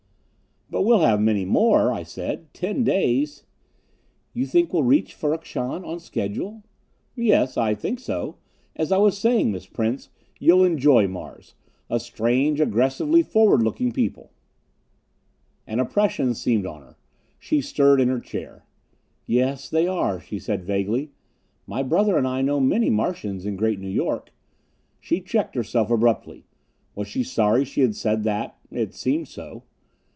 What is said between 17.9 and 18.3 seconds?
in her